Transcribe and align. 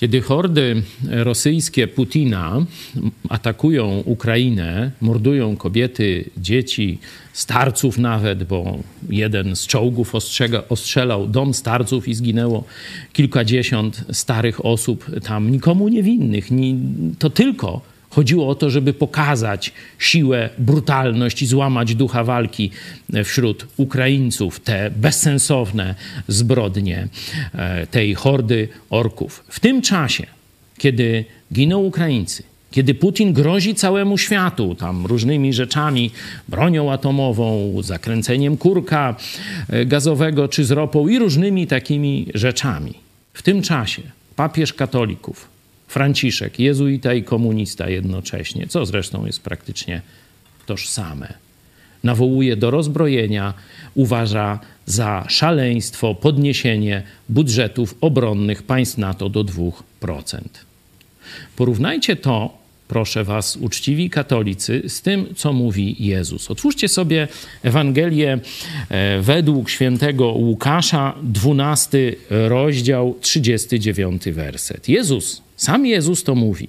Kiedy 0.00 0.20
hordy 0.20 0.82
rosyjskie 1.10 1.88
Putina 1.88 2.66
atakują 3.28 4.02
Ukrainę, 4.04 4.90
mordują 5.00 5.56
kobiety, 5.56 6.30
dzieci, 6.36 6.98
starców 7.32 7.98
nawet, 7.98 8.44
bo 8.44 8.78
jeden 9.10 9.56
z 9.56 9.66
czołgów 9.66 10.14
ostrzega, 10.14 10.62
ostrzelał 10.68 11.26
dom 11.28 11.54
starców 11.54 12.08
i 12.08 12.14
zginęło 12.14 12.64
kilkadziesiąt 13.12 14.04
starych 14.12 14.64
osób 14.64 15.06
tam, 15.22 15.50
nikomu 15.50 15.88
niewinnych. 15.88 16.48
To 17.18 17.30
tylko 17.30 17.80
Chodziło 18.10 18.48
o 18.48 18.54
to, 18.54 18.70
żeby 18.70 18.92
pokazać 18.92 19.72
siłę, 19.98 20.48
brutalność 20.58 21.42
i 21.42 21.46
złamać 21.46 21.94
ducha 21.94 22.24
walki 22.24 22.70
wśród 23.24 23.66
Ukraińców, 23.76 24.60
te 24.60 24.90
bezsensowne 24.90 25.94
zbrodnie 26.28 27.08
e, 27.54 27.86
tej 27.86 28.14
hordy 28.14 28.68
orków. 28.90 29.44
W 29.48 29.60
tym 29.60 29.82
czasie, 29.82 30.26
kiedy 30.78 31.24
giną 31.52 31.78
Ukraińcy, 31.78 32.42
kiedy 32.70 32.94
Putin 32.94 33.32
grozi 33.32 33.74
całemu 33.74 34.18
światu 34.18 34.74
tam 34.74 35.06
różnymi 35.06 35.52
rzeczami, 35.52 36.10
bronią 36.48 36.92
atomową, 36.92 37.74
zakręceniem 37.82 38.56
kurka 38.56 39.16
e, 39.68 39.86
gazowego 39.86 40.48
czy 40.48 40.64
z 40.64 40.70
ropą 40.70 41.08
i 41.08 41.18
różnymi 41.18 41.66
takimi 41.66 42.26
rzeczami. 42.34 42.94
W 43.34 43.42
tym 43.42 43.62
czasie 43.62 44.02
papież 44.36 44.72
katolików 44.72 45.59
Franciszek, 45.90 46.58
jezuita 46.58 47.14
i 47.14 47.22
komunista 47.22 47.88
jednocześnie, 47.88 48.66
co 48.66 48.86
zresztą 48.86 49.26
jest 49.26 49.42
praktycznie 49.42 50.02
tożsame. 50.66 51.34
Nawołuje 52.04 52.56
do 52.56 52.70
rozbrojenia, 52.70 53.54
uważa 53.94 54.58
za 54.86 55.24
szaleństwo 55.28 56.14
podniesienie 56.14 57.02
budżetów 57.28 57.94
obronnych 58.00 58.62
państw 58.62 58.98
NATO 58.98 59.28
do 59.28 59.44
2%. 59.44 60.40
Porównajcie 61.56 62.16
to, 62.16 62.58
proszę 62.88 63.24
Was, 63.24 63.56
uczciwi 63.56 64.10
katolicy, 64.10 64.82
z 64.88 65.02
tym, 65.02 65.26
co 65.36 65.52
mówi 65.52 65.96
Jezus. 66.06 66.50
Otwórzcie 66.50 66.88
sobie 66.88 67.28
Ewangelię 67.62 68.38
e, 68.88 69.20
według 69.20 69.70
świętego 69.70 70.26
Łukasza, 70.26 71.14
12 71.22 72.14
rozdział, 72.30 73.16
39 73.20 74.22
werset. 74.24 74.88
Jezus 74.88 75.49
sam 75.60 75.86
Jezus 75.86 76.24
to 76.24 76.34
mówi. 76.34 76.68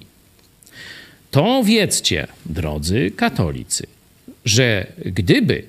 To 1.30 1.62
wiedzcie, 1.64 2.26
drodzy 2.46 3.10
katolicy, 3.16 3.86
że 4.44 4.92
gdyby 5.04 5.64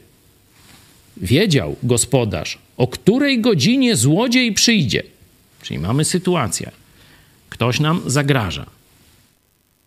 wiedział 1.18 1.76
gospodarz, 1.84 2.58
o 2.78 2.88
której 2.88 3.42
godzinie 3.42 3.96
złodziej 3.96 4.54
przyjdzie, 4.54 5.04
czyli 5.62 5.80
mamy 5.80 6.06
sytuację, 6.06 6.72
ktoś 7.50 7.80
nam 7.80 8.02
zagraża, 8.06 8.66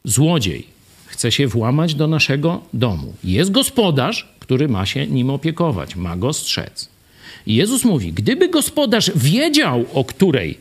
złodziej 0.04 0.66
chce 1.06 1.32
się 1.32 1.46
włamać 1.46 1.94
do 1.94 2.06
naszego 2.06 2.62
domu. 2.72 3.14
Jest 3.24 3.50
gospodarz, 3.50 4.28
który 4.40 4.68
ma 4.68 4.86
się 4.86 5.06
nim 5.06 5.30
opiekować, 5.30 5.96
ma 5.96 6.16
go 6.16 6.32
strzec. 6.32 6.88
I 7.46 7.54
Jezus 7.54 7.84
mówi: 7.84 8.12
Gdyby 8.12 8.48
gospodarz 8.48 9.10
wiedział, 9.14 9.84
o 9.94 10.04
której 10.04 10.58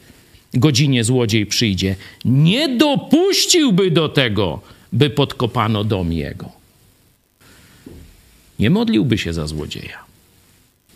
godzinie 0.56 1.04
złodziej 1.04 1.46
przyjdzie, 1.46 1.96
nie 2.26 2.78
dopuściłby 2.78 3.92
do 3.92 4.10
tego, 4.10 4.62
by 4.94 5.10
podkopano 5.10 5.84
dom 5.84 6.14
jego. 6.14 6.52
Nie 8.60 8.70
modliłby 8.70 9.18
się 9.18 9.34
za 9.34 9.48
złodzieja. 9.48 10.06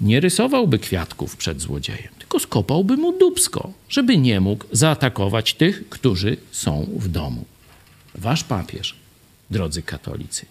Nie 0.01 0.19
rysowałby 0.19 0.79
kwiatków 0.79 1.35
przed 1.35 1.61
złodziejem, 1.61 2.09
tylko 2.19 2.39
skopałby 2.39 2.97
mu 2.97 3.17
dubsko, 3.19 3.73
żeby 3.89 4.17
nie 4.17 4.39
mógł 4.39 4.65
zaatakować 4.71 5.53
tych, 5.53 5.89
którzy 5.89 6.37
są 6.51 6.87
w 6.95 7.07
domu. 7.07 7.45
Wasz 8.15 8.43
papież, 8.43 8.95
drodzy 9.51 9.81
katolicy, 9.81 10.45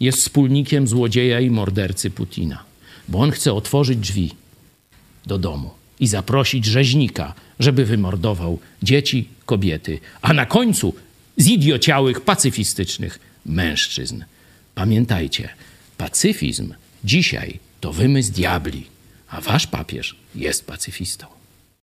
jest 0.00 0.18
wspólnikiem 0.18 0.88
złodzieja 0.88 1.40
i 1.40 1.50
mordercy 1.50 2.10
Putina, 2.10 2.64
bo 3.08 3.18
on 3.18 3.30
chce 3.30 3.52
otworzyć 3.52 3.98
drzwi 3.98 4.30
do 5.26 5.38
domu 5.38 5.70
i 6.00 6.06
zaprosić 6.06 6.64
rzeźnika, 6.64 7.34
żeby 7.58 7.84
wymordował 7.84 8.58
dzieci, 8.82 9.28
kobiety, 9.46 9.98
a 10.22 10.32
na 10.32 10.46
końcu 10.46 10.94
zidiociałych, 11.38 12.20
pacyfistycznych 12.20 13.18
mężczyzn. 13.46 14.24
Pamiętajcie, 14.74 15.48
pacyfizm 15.96 16.74
dzisiaj 17.04 17.58
to 17.80 17.92
wymysł 17.92 18.32
diabli, 18.32 18.86
a 19.28 19.40
wasz 19.40 19.66
papież 19.66 20.16
jest 20.34 20.66
pacyfistą. 20.66 21.39